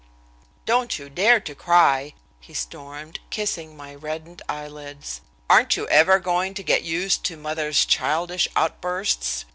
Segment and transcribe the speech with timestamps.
[0.65, 5.21] "Don't you dare to cry!" he stormed, kissing my reddened eyelids.
[5.47, 9.45] "Aren't you ever going to get used to mother's childish outbursts?